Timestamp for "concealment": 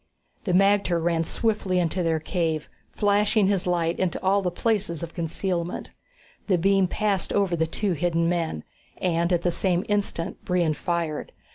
5.13-5.91